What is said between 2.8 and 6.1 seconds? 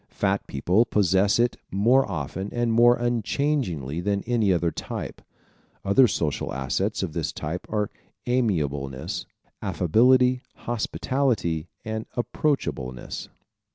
unchangingly than any other type. Other